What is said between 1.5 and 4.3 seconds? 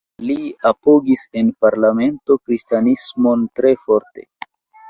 parlamento kristanismon tre forte.